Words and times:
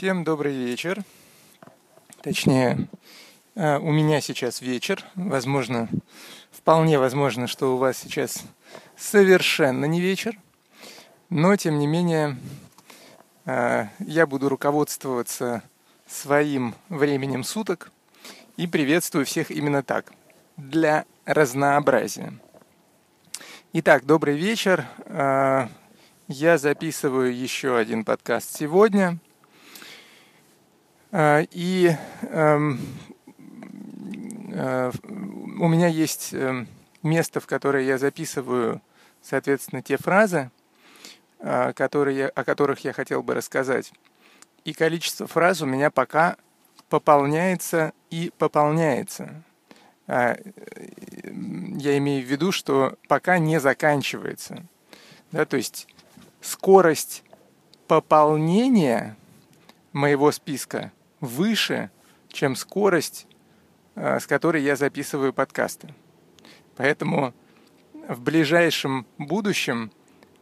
Всем 0.00 0.24
добрый 0.24 0.54
вечер. 0.54 1.04
Точнее, 2.22 2.88
э, 3.54 3.76
у 3.76 3.92
меня 3.92 4.22
сейчас 4.22 4.62
вечер. 4.62 5.04
Возможно, 5.14 5.90
вполне 6.50 6.98
возможно, 6.98 7.46
что 7.46 7.74
у 7.74 7.76
вас 7.76 7.98
сейчас 7.98 8.42
совершенно 8.96 9.84
не 9.84 10.00
вечер. 10.00 10.40
Но, 11.28 11.54
тем 11.56 11.78
не 11.78 11.86
менее, 11.86 12.38
э, 13.44 13.88
я 13.98 14.26
буду 14.26 14.48
руководствоваться 14.48 15.62
своим 16.06 16.74
временем 16.88 17.44
суток 17.44 17.92
и 18.56 18.66
приветствую 18.66 19.26
всех 19.26 19.50
именно 19.50 19.82
так, 19.82 20.14
для 20.56 21.04
разнообразия. 21.26 22.32
Итак, 23.74 24.06
добрый 24.06 24.38
вечер. 24.38 24.86
Э, 25.04 25.68
я 26.26 26.56
записываю 26.56 27.36
еще 27.36 27.76
один 27.76 28.06
подкаст 28.06 28.56
сегодня– 28.56 29.18
и 31.12 31.96
эм, 32.22 32.80
э, 34.52 34.92
у 35.58 35.68
меня 35.68 35.88
есть 35.88 36.32
эм, 36.32 36.68
место, 37.02 37.40
в 37.40 37.46
которое 37.46 37.84
я 37.84 37.98
записываю, 37.98 38.80
соответственно, 39.20 39.82
те 39.82 39.96
фразы, 39.96 40.50
а, 41.40 41.72
которые, 41.72 42.28
о 42.28 42.44
которых 42.44 42.84
я 42.84 42.92
хотел 42.92 43.22
бы 43.22 43.34
рассказать. 43.34 43.92
И 44.64 44.72
количество 44.72 45.26
фраз 45.26 45.62
у 45.62 45.66
меня 45.66 45.90
пока 45.90 46.36
пополняется 46.88 47.92
и 48.10 48.32
пополняется. 48.36 49.42
Я 50.06 50.36
имею 51.24 52.26
в 52.26 52.28
виду, 52.28 52.52
что 52.52 52.98
пока 53.08 53.38
не 53.38 53.60
заканчивается. 53.60 54.64
Да, 55.30 55.44
то 55.46 55.56
есть 55.56 55.86
скорость 56.40 57.22
пополнения 57.86 59.16
моего 59.92 60.32
списка 60.32 60.92
выше, 61.20 61.90
чем 62.28 62.56
скорость, 62.56 63.26
э, 63.94 64.18
с 64.18 64.26
которой 64.26 64.62
я 64.62 64.76
записываю 64.76 65.32
подкасты. 65.32 65.94
Поэтому 66.76 67.34
в 68.08 68.20
ближайшем 68.20 69.06
будущем 69.18 69.92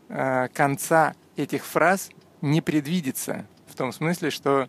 э, 0.08 0.48
конца 0.54 1.14
этих 1.36 1.64
фраз 1.64 2.10
не 2.40 2.60
предвидится, 2.60 3.46
в 3.66 3.74
том 3.74 3.92
смысле, 3.92 4.30
что 4.30 4.68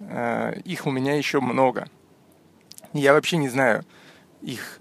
э, 0.00 0.60
их 0.64 0.86
у 0.86 0.90
меня 0.90 1.16
еще 1.16 1.40
много. 1.40 1.88
Я 2.92 3.12
вообще 3.12 3.38
не 3.38 3.48
знаю 3.48 3.84
их, 4.42 4.78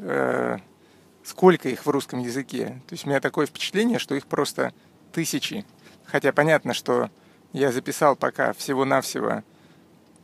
сколько 1.23 1.69
их 1.69 1.85
в 1.85 1.89
русском 1.89 2.19
языке. 2.19 2.81
То 2.87 2.93
есть 2.93 3.05
у 3.05 3.09
меня 3.09 3.21
такое 3.21 3.45
впечатление, 3.45 3.99
что 3.99 4.15
их 4.15 4.25
просто 4.25 4.73
тысячи. 5.13 5.65
Хотя 6.03 6.33
понятно, 6.33 6.73
что 6.73 7.09
я 7.53 7.71
записал 7.71 8.17
пока 8.17 8.51
всего-навсего 8.51 9.43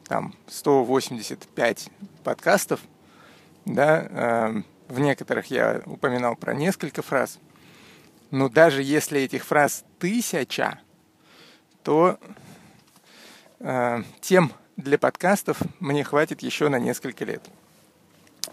там 0.08 0.34
185 0.48 1.90
подкастов, 2.24 2.82
да, 3.66 4.08
э, 4.10 4.62
в 4.88 5.00
некоторых 5.00 5.48
я 5.48 5.82
упоминал 5.86 6.36
про 6.36 6.54
несколько 6.54 7.02
фраз, 7.02 7.40
но 8.32 8.50
даже 8.50 8.82
если 8.84 9.22
этих 9.22 9.46
фраз 9.46 9.84
тысяча, 10.00 10.80
то 11.84 12.20
э, 13.60 14.04
тем 14.22 14.52
для 14.76 14.98
подкастов 14.98 15.60
мне 15.80 16.04
хватит 16.04 16.42
еще 16.42 16.70
на 16.70 16.80
несколько 16.80 17.26
лет. 17.26 17.44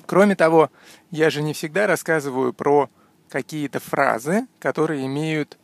Кроме 0.06 0.36
того, 0.36 0.70
я 1.10 1.30
же 1.30 1.42
не 1.42 1.52
всегда 1.52 1.86
рассказываю 1.86 2.52
про 2.52 2.88
какие-то 3.28 3.80
фразы, 3.80 4.46
которые 4.58 5.06
имеют 5.06 5.58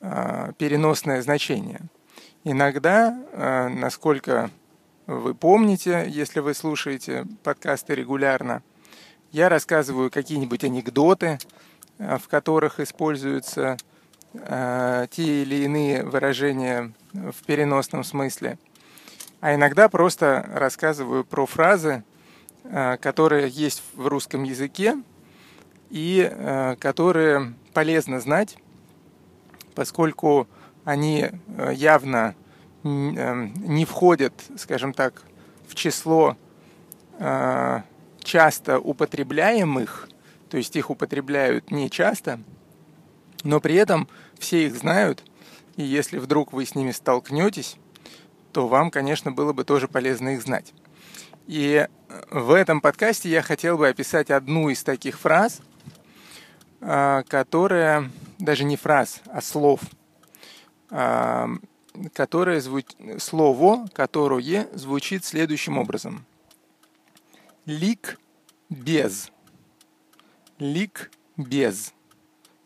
э, 0.00 0.52
переносное 0.58 1.22
значение. 1.22 1.80
Иногда, 2.44 3.18
э, 3.32 3.68
насколько 3.68 4.50
вы 5.06 5.34
помните, 5.34 6.06
если 6.08 6.40
вы 6.40 6.54
слушаете 6.54 7.26
подкасты 7.42 7.94
регулярно. 7.94 8.62
Я 9.32 9.48
рассказываю 9.48 10.10
какие-нибудь 10.10 10.64
анекдоты, 10.64 11.38
э, 11.98 12.18
в 12.18 12.28
которых 12.28 12.80
используются 12.80 13.76
э, 14.32 15.06
те 15.10 15.42
или 15.42 15.64
иные 15.64 16.04
выражения 16.04 16.92
в 17.12 17.44
переносном 17.44 18.02
смысле. 18.02 18.58
А 19.40 19.54
иногда 19.54 19.90
просто 19.90 20.48
рассказываю 20.54 21.22
про 21.22 21.44
фразы, 21.44 22.02
э, 22.62 22.96
которые 22.96 23.50
есть 23.50 23.82
в 23.94 24.06
русском 24.06 24.42
языке 24.42 24.96
и 25.90 26.26
э, 26.30 26.76
которые 26.76 27.52
полезно 27.74 28.20
знать, 28.20 28.56
поскольку 29.74 30.48
они 30.84 31.28
э, 31.30 31.72
явно 31.74 32.34
не 32.84 33.84
входят, 33.84 34.32
скажем 34.56 34.92
так, 34.92 35.22
в 35.66 35.74
число 35.74 36.36
э, 37.18 37.80
часто 38.22 38.78
употребляемых, 38.78 40.08
то 40.50 40.56
есть 40.56 40.76
их 40.76 40.90
употребляют 40.90 41.70
не 41.70 41.90
часто, 41.90 42.40
но 43.42 43.60
при 43.60 43.74
этом 43.74 44.08
все 44.38 44.66
их 44.66 44.76
знают, 44.76 45.24
и 45.76 45.82
если 45.82 46.18
вдруг 46.18 46.52
вы 46.52 46.66
с 46.66 46.74
ними 46.74 46.92
столкнетесь, 46.92 47.76
то 48.52 48.68
вам, 48.68 48.90
конечно, 48.90 49.32
было 49.32 49.52
бы 49.52 49.64
тоже 49.64 49.88
полезно 49.88 50.30
их 50.30 50.42
знать. 50.42 50.72
И 51.46 51.86
в 52.30 52.52
этом 52.52 52.80
подкасте 52.80 53.28
я 53.28 53.42
хотел 53.42 53.76
бы 53.76 53.88
описать 53.88 54.30
одну 54.30 54.68
из 54.68 54.84
таких 54.84 55.18
фраз, 55.18 55.60
э, 56.80 57.22
которая 57.28 58.10
даже 58.38 58.64
не 58.64 58.76
фраз, 58.76 59.20
а 59.26 59.40
слов, 59.40 59.80
э, 60.90 61.48
которое 62.12 62.60
звуч... 62.60 62.86
слово, 63.18 63.86
которое 63.92 64.68
звучит 64.74 65.24
следующим 65.24 65.78
образом. 65.78 66.24
Лик 67.66 68.18
без. 68.68 69.30
Лик 70.58 71.10
без. 71.36 71.92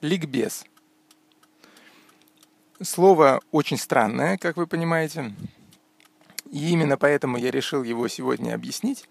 Лик 0.01 0.25
без. 0.27 0.65
Слово 2.81 3.41
очень 3.51 3.77
странное, 3.77 4.39
как 4.39 4.57
вы 4.57 4.67
понимаете. 4.67 5.35
И 6.51 6.71
именно 6.71 6.97
поэтому 6.97 7.37
я 7.37 7.51
решил 7.51 7.83
его 7.83 8.09
сегодня 8.09 8.55
объяснить, 8.55 9.09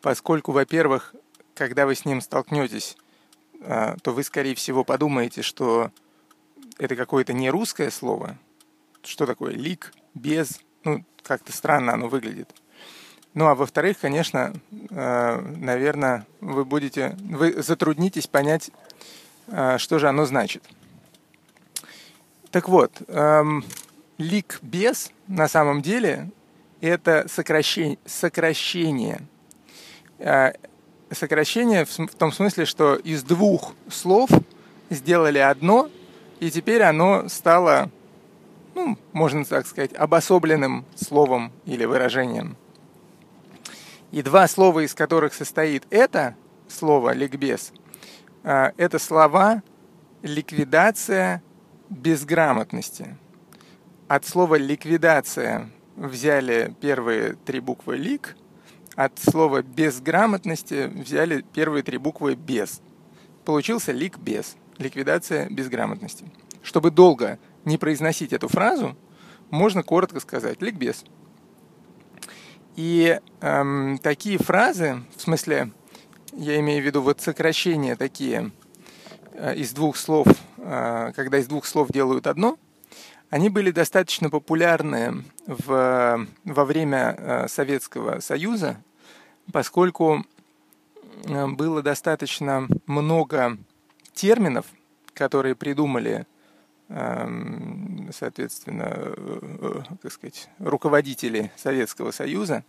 поскольку, 0.00 0.50
во-первых, 0.52 1.14
когда 1.54 1.86
вы 1.86 1.94
с 1.94 2.04
ним 2.04 2.20
столкнетесь, 2.20 2.96
а, 3.60 3.96
то 4.02 4.12
вы, 4.12 4.24
скорее 4.24 4.56
всего, 4.56 4.82
подумаете, 4.82 5.42
что 5.42 5.92
это 6.78 6.96
какое-то 6.96 7.32
не 7.32 7.50
русское 7.50 7.90
слово– 7.90 8.36
что 9.04 9.26
такое 9.26 9.52
лик, 9.52 9.92
без, 10.14 10.60
ну, 10.84 11.04
как-то 11.22 11.52
странно 11.52 11.94
оно 11.94 12.08
выглядит. 12.08 12.54
Ну, 13.34 13.46
а 13.46 13.54
во-вторых, 13.54 13.98
конечно, 13.98 14.52
э, 14.90 15.40
наверное, 15.56 16.26
вы 16.40 16.64
будете, 16.64 17.16
вы 17.20 17.62
затруднитесь 17.62 18.26
понять, 18.26 18.70
э, 19.46 19.78
что 19.78 19.98
же 19.98 20.08
оно 20.08 20.26
значит. 20.26 20.62
Так 22.50 22.68
вот, 22.68 22.92
эм, 23.08 23.64
лик 24.18 24.58
без 24.60 25.10
на 25.26 25.48
самом 25.48 25.80
деле 25.80 26.30
это 26.82 27.26
сокращение, 27.26 27.98
сокращение. 28.04 29.22
Э, 30.18 30.52
сокращение 31.10 31.86
в 31.86 32.14
том 32.14 32.32
смысле, 32.32 32.66
что 32.66 32.96
из 32.96 33.22
двух 33.22 33.72
слов 33.90 34.28
сделали 34.90 35.38
одно, 35.38 35.90
и 36.40 36.50
теперь 36.50 36.82
оно 36.82 37.28
стало 37.30 37.90
ну, 38.74 38.98
можно 39.12 39.44
так 39.44 39.66
сказать, 39.66 39.92
обособленным 39.94 40.84
словом 40.94 41.52
или 41.64 41.84
выражением. 41.84 42.56
И 44.10 44.22
два 44.22 44.46
слова, 44.46 44.80
из 44.80 44.94
которых 44.94 45.34
состоит 45.34 45.86
это 45.90 46.36
слово 46.68 47.14
«ликбез», 47.14 47.72
а, 48.44 48.72
это 48.76 48.98
слова 48.98 49.62
«ликвидация 50.22 51.42
безграмотности». 51.88 53.16
От 54.08 54.26
слова 54.26 54.56
«ликвидация» 54.56 55.70
взяли 55.96 56.74
первые 56.80 57.34
три 57.34 57.60
буквы 57.60 57.96
«лик», 57.96 58.36
от 58.94 59.18
слова 59.18 59.62
«безграмотности» 59.62 60.86
взяли 60.86 61.44
первые 61.54 61.82
три 61.82 61.96
буквы 61.96 62.34
«без». 62.34 62.82
Получился 63.46 63.92
«ликбез»– 63.92 64.56
ликвидация 64.78 65.48
безграмотности. 65.48 66.26
Чтобы 66.62 66.90
долго 66.90 67.38
не 67.64 67.78
произносить 67.78 68.32
эту 68.32 68.48
фразу, 68.48 68.96
можно 69.50 69.82
коротко 69.82 70.20
сказать 70.20 70.62
«ликбез». 70.62 71.04
И 72.74 73.20
эм, 73.40 73.98
такие 73.98 74.38
фразы, 74.38 75.02
в 75.14 75.20
смысле, 75.20 75.72
я 76.32 76.58
имею 76.60 76.82
в 76.82 76.86
виду 76.86 77.02
вот 77.02 77.20
сокращения 77.20 77.96
такие 77.96 78.50
э, 79.34 79.56
из 79.56 79.72
двух 79.72 79.98
слов, 79.98 80.26
э, 80.56 81.12
когда 81.14 81.38
из 81.38 81.46
двух 81.46 81.66
слов 81.66 81.88
делают 81.88 82.26
одно, 82.26 82.56
они 83.28 83.48
были 83.48 83.70
достаточно 83.70 84.30
популярны 84.30 85.24
в, 85.46 86.26
во 86.44 86.64
время 86.64 87.14
э, 87.16 87.48
Советского 87.48 88.20
Союза, 88.20 88.82
поскольку 89.52 90.24
э, 91.24 91.46
было 91.48 91.82
достаточно 91.82 92.68
много 92.86 93.58
терминов, 94.14 94.66
которые 95.14 95.54
придумали 95.54 96.26
соответственно, 98.12 98.92
э, 98.94 99.80
как 100.02 100.12
сказать, 100.12 100.48
руководители 100.58 101.50
Советского 101.56 102.10
Союза. 102.10 102.64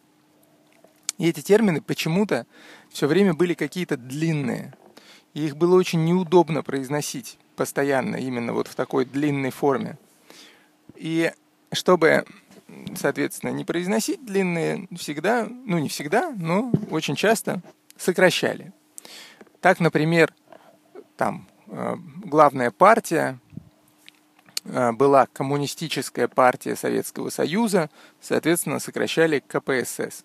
И 1.17 1.27
эти 1.27 1.41
термины 1.41 1.81
почему-то 1.81 2.45
все 2.89 3.07
время 3.07 3.33
были 3.33 3.53
какие-то 3.53 3.97
длинные. 3.97 4.73
И 5.33 5.45
их 5.45 5.57
было 5.57 5.75
очень 5.75 6.05
неудобно 6.05 6.63
произносить 6.63 7.37
постоянно, 7.55 8.15
именно 8.15 8.53
вот 8.53 8.67
в 8.67 8.75
такой 8.75 9.05
длинной 9.05 9.51
форме. 9.51 9.97
И 10.95 11.31
чтобы, 11.71 12.25
соответственно, 12.95 13.51
не 13.51 13.65
произносить 13.65 14.25
длинные, 14.25 14.87
всегда, 14.97 15.47
ну 15.47 15.79
не 15.79 15.89
всегда, 15.89 16.31
но 16.35 16.71
очень 16.89 17.15
часто 17.15 17.61
сокращали. 17.97 18.71
Так, 19.59 19.79
например, 19.79 20.33
там 21.17 21.47
э, 21.67 21.95
главная 22.25 22.71
партия 22.71 23.39
э, 23.39 23.42
была 24.65 25.27
Коммунистическая 25.33 26.27
партия 26.27 26.75
Советского 26.75 27.29
Союза, 27.29 27.89
соответственно, 28.21 28.79
сокращали 28.79 29.43
КПСС. 29.45 30.23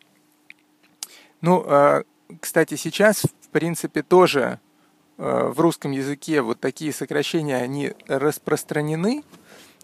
Ну, 1.41 1.65
э, 1.67 2.03
кстати, 2.41 2.77
сейчас, 2.77 3.23
в 3.23 3.49
принципе, 3.51 4.03
тоже 4.03 4.61
в 5.17 5.59
русском 5.59 5.91
языке 5.91 6.43
вот 6.43 6.61
такие 6.61 6.93
сокращения, 6.93 7.57
они 7.57 7.93
распространены, 8.07 9.25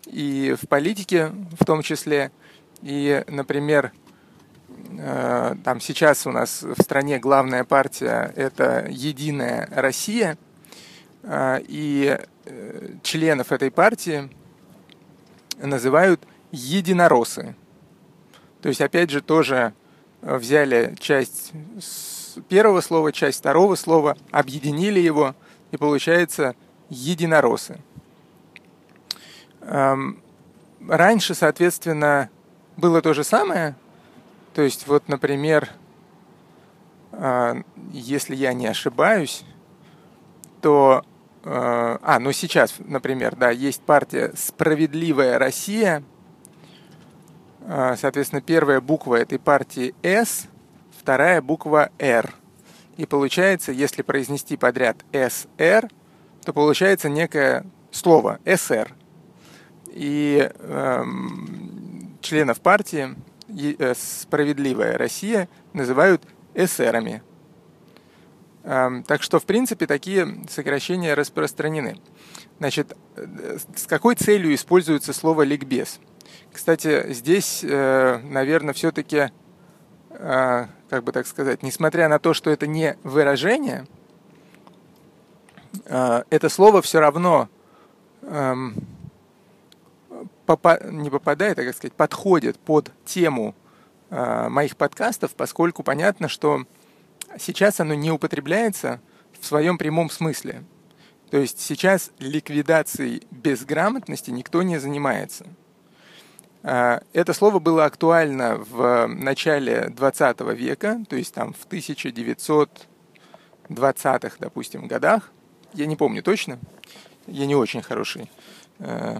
и 0.06 0.55
в 0.61 0.69
политике 0.69 1.33
в 1.59 1.65
том 1.65 1.83
числе. 1.83 2.31
И, 2.83 3.25
например, 3.27 3.93
Э, 4.99 5.55
там 5.65 5.81
сейчас 5.81 6.27
у 6.27 6.33
нас 6.33 6.62
в 6.62 6.81
стране 6.81 7.19
главная 7.19 7.65
партия– 7.65 8.33
это 8.37 8.87
«Единая 8.89 9.69
Россия», 9.71 10.39
э, 11.23 11.61
и 11.67 12.19
э, 12.45 12.89
членов 13.03 13.53
этой 13.53 13.71
партии 13.71 14.31
называют 15.59 16.21
единоросы. 16.53 17.55
То 18.62 18.69
есть, 18.69 18.81
опять 18.81 19.11
же, 19.11 19.21
тоже 19.21 19.75
взяли 20.23 20.95
часть 20.99 21.53
первого 22.49 22.81
слова, 22.81 23.12
часть 23.12 23.39
второго 23.39 23.75
слова, 23.75 24.17
объединили 24.31 25.01
его, 25.01 25.35
и 25.71 25.77
получается 25.77 26.55
единоросы. 26.89 27.81
Эм, 29.61 30.21
раньше, 30.89 31.35
соответственно, 31.35 32.31
было 32.77 33.03
то 33.03 33.15
же 33.15 33.25
самое, 33.25 33.77
то 34.55 34.62
есть 34.62 34.87
вот, 34.87 35.09
например, 35.09 35.69
а, 37.12 37.57
если 37.93 38.35
я 38.35 38.53
не 38.53 38.67
ошибаюсь, 38.67 39.45
то... 40.61 41.05
А, 41.46 42.19
ну 42.20 42.32
сейчас, 42.32 42.75
например, 42.79 43.37
да, 43.37 43.50
есть 43.50 43.82
партия 43.82 44.32
«Справедливая 44.35 45.38
Россия». 45.38 46.02
А, 47.67 47.96
соответственно, 47.96 48.41
первая 48.41 48.81
буква 48.81 49.17
этой 49.17 49.38
партии 49.38 49.94
«С», 50.02 50.46
вторая 50.99 51.43
буква 51.43 51.91
«Р». 51.99 52.32
И 52.96 53.06
получается, 53.06 53.73
если 53.73 54.02
произнести 54.02 54.56
подряд 54.56 54.96
«СР», 55.12 55.88
то 56.44 56.52
получается 56.52 57.08
некое 57.08 57.67
слово 57.90 58.38
«СР». 58.44 58.94
И 59.88 60.50
эм, 60.61 62.19
членов 62.20 62.61
партии 62.61 63.14
Э, 63.49 63.94
справедливая 63.94 64.97
Россия 64.97 65.49
называют 65.73 66.23
эсерами. 66.55 67.23
Так 68.64 69.22
что, 69.22 69.38
в 69.38 69.44
принципе, 69.44 69.87
такие 69.87 70.26
сокращения 70.49 71.12
распространены. 71.12 71.99
Значит, 72.58 72.96
э, 73.14 73.58
с 73.76 73.87
какой 73.87 74.14
целью 74.14 74.55
используется 74.55 75.12
слово 75.12 75.43
«ликбез»? 75.43 76.00
Кстати, 76.50 77.12
здесь, 77.12 77.61
э, 77.62 78.20
наверное, 78.25 78.72
все-таки, 78.72 79.31
как 80.08 81.02
бы 81.02 81.12
так 81.12 81.26
сказать, 81.26 81.62
несмотря 81.62 82.08
на 82.08 82.19
то, 82.19 82.34
что 82.34 82.49
это 82.49 82.69
не 82.69 82.96
выражение, 83.02 83.84
это 85.84 86.49
слово 86.49 86.82
все 86.82 87.00
равно 87.00 87.49
попа- 90.46 90.90
не 90.90 91.11
попадает, 91.11 91.58
а, 91.58 91.64
как 91.64 91.75
сказать, 91.75 91.94
подходит 91.94 92.58
под 92.58 92.93
тему 93.05 93.55
э, 94.11 94.49
моих 94.49 94.76
подкастов, 94.76 95.34
поскольку 95.34 95.82
понятно, 95.82 96.28
что 96.28 96.64
сейчас 97.39 97.81
оно 97.81 97.95
не 97.95 98.11
употребляется 98.11 99.01
в 99.39 99.47
своем 99.47 99.79
прямом 99.79 100.11
смысле. 100.11 100.65
То 101.31 101.39
есть 101.39 101.61
сейчас 101.61 102.11
ликвидацией 102.19 103.27
безграмотности 103.31 104.31
никто 104.31 104.63
не 104.63 104.79
занимается. 104.79 105.47
Э, 106.63 107.01
это 107.13 107.33
слово 107.33 107.59
было 107.59 107.85
актуально 107.85 108.57
в 108.57 109.09
начале 109.09 109.89
20 109.91 110.41
века, 110.57 111.05
то 111.09 111.17
есть 111.17 111.35
там 111.35 111.53
в 111.53 111.67
1920-х, 111.67 114.37
допустим, 114.39 114.87
годах. 114.87 115.33
Я 115.73 115.87
не 115.87 115.97
помню 115.97 116.23
точно, 116.23 116.61
я 117.27 117.47
не 117.47 117.57
очень 117.57 117.83
хороший 117.83 118.31
э, 118.79 119.19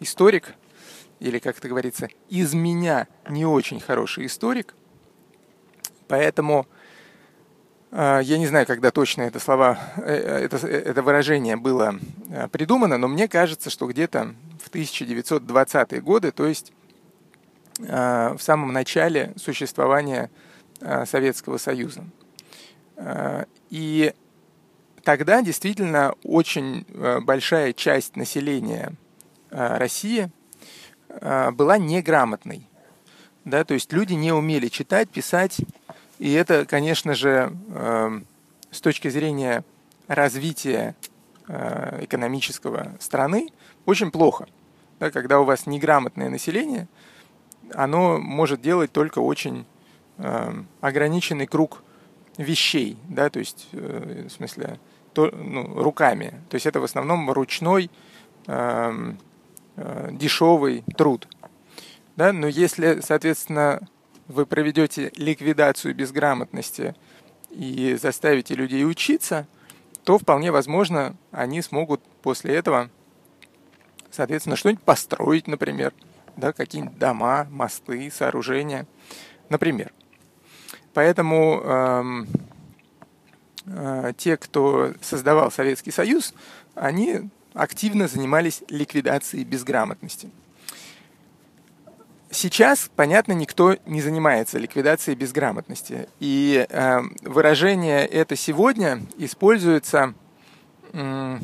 историк, 0.00 0.54
или, 1.20 1.38
как 1.40 1.58
это 1.58 1.68
говорится, 1.68 2.08
из 2.28 2.54
меня 2.54 3.08
не 3.28 3.44
очень 3.44 3.80
хороший 3.80 4.26
историк. 4.26 4.74
Поэтому 6.06 6.68
я 7.90 8.38
не 8.38 8.46
знаю, 8.46 8.66
когда 8.66 8.90
точно 8.90 9.22
это 9.22 9.40
слова, 9.40 9.78
э, 9.96 10.12
это, 10.12 10.66
это 10.66 11.02
выражение 11.02 11.56
было 11.56 11.98
э, 12.30 12.48
придумано, 12.48 12.98
но 12.98 13.08
мне 13.08 13.28
кажется, 13.28 13.70
что 13.70 13.86
где-то 13.86 14.34
в 14.62 14.70
1920-е 14.70 16.00
годы, 16.00 16.32
то 16.32 16.46
есть 16.46 16.72
в 17.80 18.38
самом 18.40 18.72
начале 18.72 19.32
существования 19.36 20.32
Советского 20.80 21.58
Союза. 21.58 22.04
И 23.70 24.12
тогда 25.04 25.42
действительно 25.42 26.12
очень 26.24 26.84
большая 27.22 27.72
часть 27.72 28.16
населения 28.16 28.94
России 29.50 30.28
была 31.08 31.78
неграмотной. 31.78 32.66
Да, 33.44 33.62
то 33.62 33.74
есть 33.74 33.92
люди 33.92 34.14
не 34.14 34.32
умели 34.32 34.66
читать, 34.66 35.08
писать, 35.08 35.58
и 36.18 36.32
это, 36.32 36.66
конечно 36.66 37.14
же, 37.14 37.52
с 38.70 38.80
точки 38.80 39.08
зрения 39.08 39.64
развития 40.06 40.94
экономического 41.48 42.92
страны 43.00 43.48
очень 43.86 44.10
плохо. 44.10 44.46
Да, 45.00 45.10
когда 45.10 45.40
у 45.40 45.44
вас 45.44 45.66
неграмотное 45.66 46.28
население, 46.28 46.88
оно 47.72 48.18
может 48.18 48.60
делать 48.60 48.92
только 48.92 49.20
очень 49.20 49.64
ограниченный 50.80 51.46
круг 51.46 51.82
вещей, 52.36 52.96
да, 53.08 53.30
то 53.30 53.38
есть, 53.38 53.68
э, 53.72 54.26
в 54.28 54.32
смысле, 54.32 54.78
то, 55.12 55.30
ну, 55.32 55.82
руками. 55.82 56.34
То 56.50 56.54
есть 56.54 56.66
это 56.66 56.78
в 56.80 56.84
основном 56.84 57.30
ручной 57.30 57.90
Э, 59.80 60.08
дешевый 60.10 60.82
труд. 60.96 61.28
Да? 62.16 62.32
Но 62.32 62.48
если, 62.48 62.98
соответственно, 63.00 63.80
вы 64.28 64.46
проведете 64.46 65.10
ликвидацию 65.16 65.94
безграмотности 65.94 66.94
и 67.50 67.98
заставите 68.00 68.54
людей 68.54 68.84
учиться, 68.84 69.46
то 70.04 70.18
вполне 70.18 70.52
возможно, 70.52 71.16
они 71.32 71.62
смогут 71.62 72.02
после 72.22 72.54
этого, 72.54 72.90
соответственно, 74.10 74.56
что-нибудь 74.56 74.82
построить, 74.84 75.48
например, 75.48 75.92
да, 76.36 76.52
какие-нибудь 76.52 76.98
дома, 76.98 77.46
мосты, 77.50 78.10
сооружения, 78.10 78.86
например. 79.48 79.92
Поэтому 80.94 81.60
эм, 81.62 82.28
э, 83.66 84.12
те, 84.16 84.36
кто 84.36 84.92
создавал 85.00 85.50
Советский 85.50 85.90
Союз, 85.90 86.34
они 86.74 87.30
активно 87.54 88.08
занимались 88.08 88.62
ликвидацией 88.68 89.44
безграмотности. 89.44 90.30
Сейчас, 92.30 92.90
понятно, 92.94 93.32
никто 93.32 93.76
не 93.86 94.02
занимается 94.02 94.58
ликвидацией 94.58 95.16
безграмотности. 95.16 96.08
И 96.20 96.66
э, 96.68 97.00
выражение 97.22 98.04
это 98.06 98.36
сегодня 98.36 99.00
используется, 99.16 100.12
э, 100.92 101.38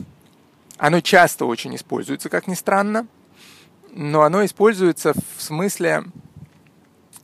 оно 0.76 1.00
часто 1.00 1.46
очень 1.46 1.74
используется, 1.74 2.28
как 2.28 2.46
ни 2.46 2.54
странно, 2.54 3.06
но 3.92 4.22
оно 4.22 4.44
используется 4.44 5.14
в 5.14 5.42
смысле, 5.42 6.04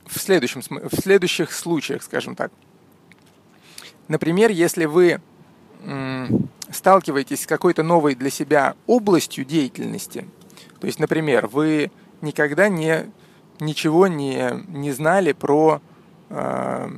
в, 0.07 0.19
следующем, 0.19 0.61
в 0.61 0.95
следующих 0.95 1.51
случаях, 1.51 2.01
скажем 2.01 2.35
так. 2.35 2.51
Например, 4.07 4.49
если 4.49 4.85
вы 4.85 5.21
сталкиваетесь 6.69 7.43
с 7.43 7.47
какой-то 7.47 7.83
новой 7.83 8.15
для 8.15 8.29
себя 8.29 8.75
областью 8.87 9.45
деятельности, 9.45 10.27
то 10.79 10.87
есть, 10.87 10.99
например, 10.99 11.47
вы 11.47 11.91
никогда 12.21 12.69
не, 12.69 13.09
ничего 13.61 14.07
не, 14.07 14.51
не 14.67 14.91
знали 14.91 15.31
про, 15.33 15.81
э, 16.29 16.89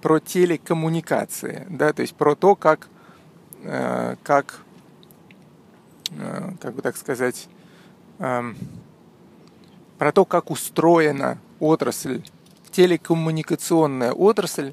про 0.00 0.20
телекоммуникации, 0.20 1.66
да, 1.68 1.92
то 1.92 2.02
есть 2.02 2.14
про 2.14 2.34
то, 2.34 2.56
как, 2.56 2.88
э, 3.62 4.16
как, 4.22 4.60
э, 6.10 6.52
как 6.60 6.74
бы 6.74 6.82
так 6.82 6.96
сказать, 6.96 7.46
эм, 8.18 8.56
про 9.98 10.12
то, 10.12 10.24
как 10.24 10.50
устроена 10.50 11.38
отрасль, 11.60 12.22
телекоммуникационная 12.70 14.12
отрасль, 14.12 14.72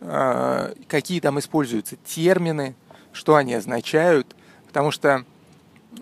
э, 0.00 0.74
какие 0.88 1.20
там 1.20 1.38
используются 1.38 1.96
термины, 1.96 2.74
что 3.12 3.34
они 3.36 3.54
означают, 3.54 4.36
потому 4.66 4.90
что 4.90 5.24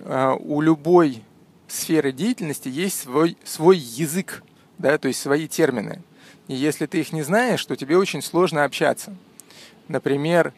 э, 0.01 0.37
у 0.41 0.61
любой 0.61 1.23
сферы 1.69 2.11
деятельности 2.11 2.69
есть 2.69 3.03
свой, 3.03 3.37
свой 3.45 3.79
язык, 3.79 4.43
да, 4.79 4.99
то 4.99 5.09
есть 5.09 5.21
свои 5.21 5.49
термины. 5.49 6.03
И 6.47 6.55
если 6.55 6.87
ты 6.87 7.01
их 7.01 7.13
не 7.13 7.23
знаешь, 7.23 7.65
то 7.65 7.77
тебе 7.77 7.99
очень 7.99 8.23
сложно 8.23 8.65
общаться. 8.65 9.15
Например, 9.89 10.55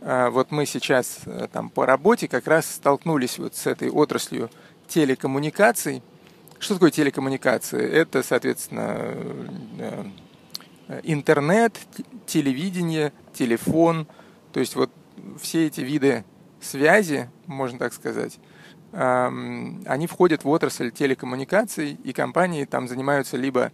э, 0.00 0.28
вот 0.30 0.50
мы 0.50 0.64
сейчас 0.66 1.20
э, 1.26 1.48
там 1.52 1.68
по 1.70 1.84
работе 1.84 2.28
как 2.28 2.46
раз 2.46 2.66
столкнулись 2.66 3.38
вот 3.38 3.54
с 3.54 3.66
этой 3.66 3.90
отраслью 3.90 4.50
телекоммуникаций. 4.88 6.02
Что 6.58 6.74
такое 6.74 6.90
телекоммуникации? 6.90 7.86
Это, 7.86 8.22
соответственно, 8.22 9.14
э, 9.78 10.04
интернет, 11.02 11.78
телевидение, 12.26 13.12
телефон. 13.34 14.06
То 14.52 14.60
есть 14.60 14.76
вот 14.76 14.90
все 15.40 15.66
эти 15.66 15.80
виды 15.80 16.24
связи, 16.60 17.28
можно 17.46 17.78
так 17.78 17.92
сказать, 17.92 18.38
они 18.96 20.06
входят 20.06 20.44
в 20.44 20.48
отрасль 20.48 20.92
телекоммуникаций, 20.92 21.98
и 22.04 22.12
компании 22.12 22.64
там 22.64 22.86
занимаются 22.86 23.36
либо 23.36 23.72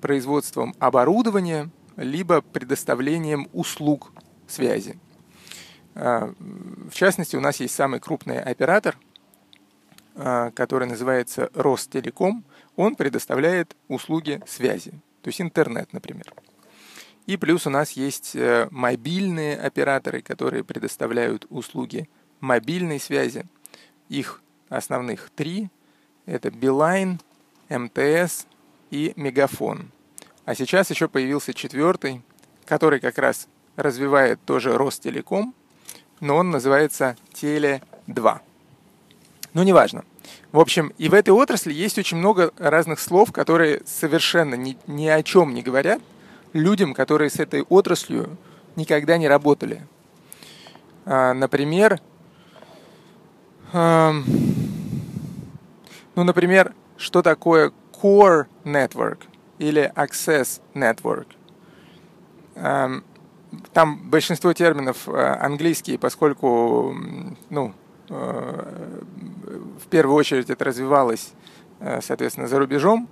производством 0.00 0.74
оборудования, 0.78 1.70
либо 1.96 2.40
предоставлением 2.40 3.48
услуг 3.52 4.12
связи. 4.46 4.98
А, 5.94 6.32
в 6.90 6.94
частности, 6.94 7.36
у 7.36 7.40
нас 7.40 7.60
есть 7.60 7.74
самый 7.74 8.00
крупный 8.00 8.40
оператор, 8.40 8.98
а, 10.14 10.50
который 10.50 10.88
называется 10.88 11.50
Ростелеком. 11.54 12.44
Он 12.76 12.96
предоставляет 12.96 13.76
услуги 13.88 14.42
связи, 14.46 14.90
то 15.22 15.28
есть 15.28 15.40
интернет, 15.40 15.92
например. 15.92 16.34
И 17.26 17.36
плюс 17.36 17.66
у 17.66 17.70
нас 17.70 17.92
есть 17.92 18.36
э, 18.36 18.68
мобильные 18.70 19.56
операторы, 19.56 20.20
которые 20.20 20.62
предоставляют 20.62 21.46
услуги 21.48 22.06
мобильной 22.40 23.00
связи. 23.00 23.46
Их 24.10 24.42
основных 24.76 25.30
три. 25.30 25.68
Это 26.26 26.50
Билайн, 26.50 27.20
МТС 27.68 28.46
и 28.90 29.12
Мегафон. 29.16 29.90
А 30.44 30.54
сейчас 30.54 30.90
еще 30.90 31.08
появился 31.08 31.54
четвертый, 31.54 32.22
который 32.66 33.00
как 33.00 33.18
раз 33.18 33.48
развивает 33.76 34.40
тоже 34.44 34.76
Ростелеком, 34.76 35.54
но 36.20 36.36
он 36.36 36.50
называется 36.50 37.16
Теле2. 37.32 38.40
Ну, 39.54 39.62
неважно. 39.62 40.04
В 40.52 40.58
общем, 40.58 40.92
и 40.98 41.08
в 41.08 41.14
этой 41.14 41.30
отрасли 41.30 41.72
есть 41.72 41.98
очень 41.98 42.16
много 42.16 42.52
разных 42.58 43.00
слов, 43.00 43.32
которые 43.32 43.82
совершенно 43.86 44.54
ни, 44.54 44.76
ни 44.86 45.06
о 45.08 45.22
чем 45.22 45.54
не 45.54 45.62
говорят 45.62 46.00
людям, 46.52 46.94
которые 46.94 47.30
с 47.30 47.40
этой 47.40 47.62
отраслью 47.62 48.36
никогда 48.76 49.18
не 49.18 49.28
работали. 49.28 49.86
А, 51.04 51.34
например, 51.34 52.00
эм, 53.72 54.24
ну, 56.14 56.24
например, 56.24 56.74
что 56.96 57.22
такое 57.22 57.72
Core 57.92 58.46
Network 58.64 59.20
или 59.58 59.92
Access 59.96 60.60
Network. 60.74 61.26
Эм, 62.54 63.04
там 63.72 64.10
большинство 64.10 64.52
терминов 64.52 65.08
э, 65.08 65.12
английские, 65.12 65.98
поскольку, 65.98 66.94
ну, 67.50 67.72
э, 68.08 69.02
в 69.82 69.86
первую 69.88 70.16
очередь 70.16 70.50
это 70.50 70.64
развивалось, 70.64 71.32
э, 71.80 72.00
соответственно, 72.00 72.46
за 72.46 72.58
рубежом. 72.58 73.08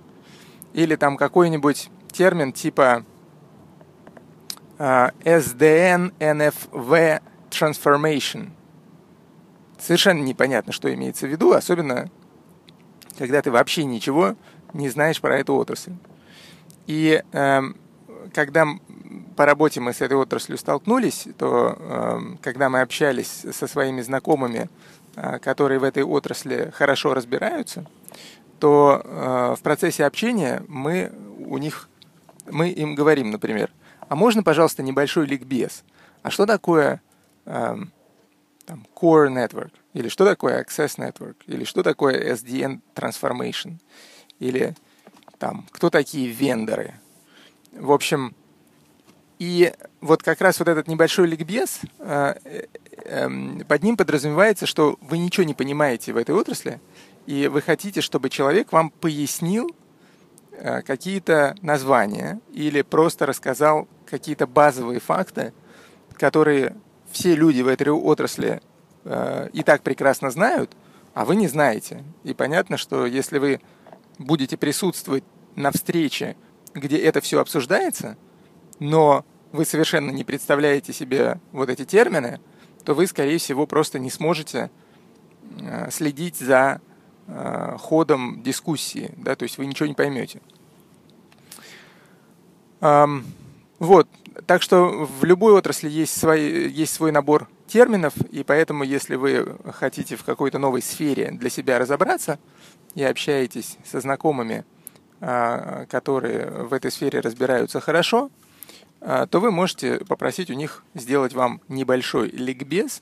Или 0.73 0.95
там 0.95 1.17
какой-нибудь 1.17 1.89
термин 2.11 2.51
типа 2.51 3.05
SDN 4.79 6.13
NFV 6.19 7.21
Transformation. 7.51 8.49
Совершенно 9.79 10.21
непонятно, 10.23 10.73
что 10.73 10.93
имеется 10.93 11.27
в 11.27 11.29
виду, 11.29 11.53
особенно 11.53 12.09
когда 13.17 13.41
ты 13.41 13.51
вообще 13.51 13.83
ничего 13.83 14.35
не 14.73 14.89
знаешь 14.89 15.21
про 15.21 15.37
эту 15.37 15.55
отрасль. 15.55 15.93
И 16.87 17.21
э, 17.31 17.61
когда 18.33 18.67
по 19.35 19.45
работе 19.45 19.79
мы 19.79 19.93
с 19.93 20.01
этой 20.01 20.17
отраслью 20.17 20.57
столкнулись, 20.57 21.27
то 21.37 21.77
э, 21.77 22.19
когда 22.41 22.69
мы 22.69 22.81
общались 22.81 23.45
со 23.51 23.67
своими 23.67 24.01
знакомыми, 24.01 24.69
э, 25.15 25.39
которые 25.39 25.79
в 25.79 25.83
этой 25.83 26.03
отрасли 26.03 26.71
хорошо 26.73 27.13
разбираются, 27.13 27.85
то 28.59 29.01
э, 29.03 29.55
в 29.57 29.61
процессе 29.61 30.05
общения 30.05 30.63
мы 30.67 31.11
у 31.39 31.57
них 31.57 31.89
мы 32.49 32.69
им 32.69 32.95
говорим, 32.95 33.31
например, 33.31 33.71
а 34.09 34.15
можно, 34.15 34.43
пожалуйста, 34.43 34.83
небольшой 34.83 35.25
ликбез? 35.25 35.83
А 36.21 36.29
что 36.29 36.45
такое 36.45 37.01
э, 37.45 37.75
там, 38.65 38.87
Core 38.95 39.29
Network? 39.29 39.71
Или 39.93 40.09
что 40.09 40.25
такое 40.25 40.63
Access 40.63 40.97
Network? 40.97 41.35
Или 41.47 41.63
что 41.63 41.83
такое 41.83 42.33
SDN 42.33 42.81
Transformation? 42.95 43.77
Или 44.39 44.75
там, 45.37 45.65
кто 45.71 45.89
такие 45.89 46.27
вендоры? 46.27 46.95
В 47.71 47.91
общем, 47.91 48.35
и 49.39 49.73
вот 50.01 50.23
как 50.23 50.41
раз 50.41 50.59
вот 50.59 50.67
этот 50.67 50.87
небольшой 50.87 51.27
ликбез, 51.27 51.81
э, 51.99 52.33
э, 52.43 52.65
эм, 53.05 53.63
под 53.67 53.83
ним 53.83 53.97
подразумевается, 53.97 54.65
что 54.65 54.97
вы 55.01 55.17
ничего 55.17 55.43
не 55.43 55.53
понимаете 55.53 56.13
в 56.13 56.17
этой 56.17 56.35
отрасли, 56.35 56.79
и 57.25 57.47
вы 57.47 57.61
хотите, 57.61 58.01
чтобы 58.01 58.29
человек 58.29 58.71
вам 58.71 58.89
пояснил 58.89 59.75
э, 60.51 60.81
какие-то 60.81 61.55
названия 61.61 62.39
или 62.51 62.81
просто 62.81 63.25
рассказал 63.25 63.87
какие-то 64.05 64.47
базовые 64.47 64.99
факты, 64.99 65.53
которые 66.13 66.75
все 67.11 67.35
люди 67.35 67.61
в 67.61 67.67
этой 67.67 67.89
отрасли 67.89 68.61
э, 69.05 69.49
и 69.53 69.63
так 69.63 69.81
прекрасно 69.81 70.31
знают, 70.31 70.75
а 71.13 71.25
вы 71.25 71.35
не 71.35 71.47
знаете. 71.47 72.03
И 72.23 72.33
понятно, 72.33 72.77
что 72.77 73.05
если 73.05 73.37
вы 73.37 73.61
будете 74.17 74.57
присутствовать 74.57 75.23
на 75.55 75.71
встрече, 75.71 76.35
где 76.73 76.97
это 76.97 77.21
все 77.21 77.39
обсуждается, 77.39 78.17
но 78.79 79.25
вы 79.51 79.65
совершенно 79.65 80.11
не 80.11 80.23
представляете 80.23 80.93
себе 80.93 81.39
вот 81.51 81.69
эти 81.69 81.85
термины, 81.85 82.39
то 82.83 82.93
вы, 82.93 83.07
скорее 83.07 83.37
всего, 83.37 83.65
просто 83.67 83.99
не 83.99 84.09
сможете 84.09 84.71
э, 85.59 85.89
следить 85.91 86.37
за 86.37 86.81
э, 87.27 87.77
ходом 87.79 88.41
дискуссии, 88.43 89.11
да, 89.17 89.35
то 89.35 89.43
есть 89.43 89.57
вы 89.57 89.65
ничего 89.65 89.87
не 89.87 89.93
поймете. 89.93 90.41
Вот, 93.83 94.07
так 94.45 94.61
что 94.61 95.05
в 95.19 95.25
любой 95.25 95.51
отрасли 95.51 95.89
есть, 95.89 96.17
свои, 96.17 96.69
есть 96.69 96.93
свой 96.93 97.11
набор 97.11 97.49
терминов, 97.67 98.13
и 98.31 98.43
поэтому, 98.43 98.85
если 98.85 99.15
вы 99.15 99.57
хотите 99.73 100.15
в 100.15 100.23
какой-то 100.23 100.57
новой 100.57 100.81
сфере 100.81 101.31
для 101.31 101.49
себя 101.49 101.79
разобраться 101.79 102.39
и 102.95 103.03
общаетесь 103.03 103.77
со 103.83 103.99
знакомыми, 103.99 104.63
а, 105.19 105.85
которые 105.87 106.49
в 106.49 106.71
этой 106.71 106.91
сфере 106.91 107.19
разбираются 107.19 107.81
хорошо, 107.81 108.31
а, 109.01 109.27
то 109.27 109.41
вы 109.41 109.51
можете 109.51 109.97
попросить 110.05 110.49
у 110.49 110.53
них 110.53 110.85
сделать 110.93 111.33
вам 111.33 111.59
небольшой 111.67 112.29
ликбез, 112.29 113.01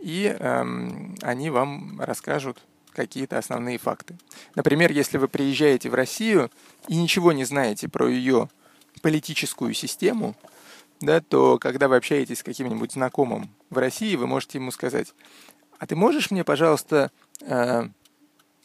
и 0.00 0.36
эм, 0.38 1.16
они 1.22 1.48
вам 1.48 1.98
расскажут 1.98 2.58
какие-то 2.92 3.38
основные 3.38 3.78
факты. 3.78 4.18
Например, 4.54 4.92
если 4.92 5.16
вы 5.16 5.28
приезжаете 5.28 5.88
в 5.88 5.94
Россию 5.94 6.50
и 6.88 6.96
ничего 6.98 7.32
не 7.32 7.44
знаете 7.44 7.88
про 7.88 8.06
ее 8.06 8.50
политическую 9.02 9.74
систему, 9.74 10.34
да, 11.00 11.20
то 11.20 11.58
когда 11.58 11.88
вы 11.88 11.96
общаетесь 11.96 12.38
с 12.38 12.42
каким-нибудь 12.42 12.92
знакомым 12.92 13.50
в 13.70 13.78
России, 13.78 14.16
вы 14.16 14.26
можете 14.26 14.58
ему 14.58 14.70
сказать, 14.70 15.14
а 15.78 15.86
ты 15.86 15.96
можешь 15.96 16.30
мне, 16.30 16.44
пожалуйста, 16.44 17.10
э, 17.40 17.88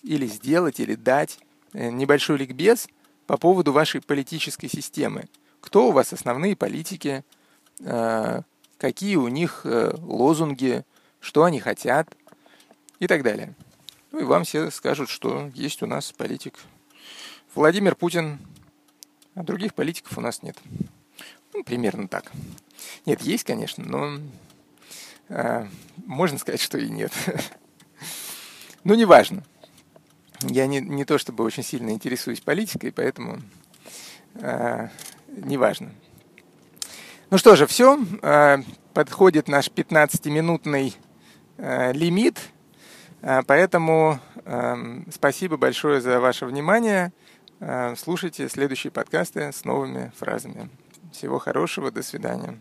или 0.03 0.27
сделать, 0.27 0.79
или 0.79 0.95
дать 0.95 1.39
э, 1.73 1.89
небольшой 1.89 2.37
ликбез 2.37 2.87
по 3.27 3.37
поводу 3.37 3.73
вашей 3.73 4.01
политической 4.01 4.67
системы. 4.67 5.25
Кто 5.61 5.89
у 5.89 5.91
вас 5.91 6.13
основные 6.13 6.55
политики, 6.55 7.23
э, 7.81 8.41
какие 8.77 9.15
у 9.17 9.27
них 9.27 9.61
э, 9.65 9.93
лозунги, 10.01 10.85
что 11.19 11.43
они 11.43 11.59
хотят 11.59 12.15
и 12.99 13.07
так 13.07 13.23
далее. 13.23 13.55
Ну 14.11 14.19
и 14.19 14.23
вам 14.23 14.43
все 14.43 14.71
скажут, 14.71 15.09
что 15.09 15.51
есть 15.53 15.83
у 15.83 15.85
нас 15.85 16.11
политик 16.11 16.55
Владимир 17.55 17.95
Путин, 17.95 18.39
а 19.35 19.43
других 19.43 19.73
политиков 19.73 20.17
у 20.17 20.21
нас 20.21 20.43
нет. 20.43 20.57
Ну, 21.53 21.63
примерно 21.63 22.07
так. 22.07 22.31
Нет, 23.05 23.21
есть, 23.21 23.43
конечно, 23.43 23.83
но 23.85 24.19
э, 25.29 25.67
можно 26.05 26.37
сказать, 26.37 26.61
что 26.61 26.77
и 26.77 26.89
нет. 26.89 27.11
ну, 28.83 28.95
неважно. 28.95 29.43
Я 30.41 30.67
не, 30.67 30.79
не 30.79 31.05
то 31.05 31.17
чтобы 31.17 31.43
очень 31.43 31.63
сильно 31.63 31.89
интересуюсь 31.89 32.39
политикой, 32.39 32.91
поэтому 32.91 33.41
э, 34.35 34.87
неважно. 35.27 35.91
Ну 37.29 37.37
что 37.37 37.55
же, 37.55 37.67
все. 37.67 37.99
Э, 38.21 38.57
подходит 38.93 39.47
наш 39.47 39.69
15-минутный 39.69 40.95
э, 41.57 41.93
лимит. 41.93 42.39
А, 43.21 43.43
поэтому 43.43 44.19
эм, 44.45 45.05
спасибо 45.11 45.57
большое 45.57 46.01
за 46.01 46.19
ваше 46.19 46.45
внимание. 46.45 47.11
Э, 47.59 47.95
слушайте 47.97 48.47
следующие 48.47 48.91
подкасты 48.91 49.51
с 49.51 49.65
новыми 49.65 50.11
фразами. 50.15 50.69
Всего 51.11 51.39
хорошего, 51.39 51.91
до 51.91 52.03
свидания. 52.03 52.59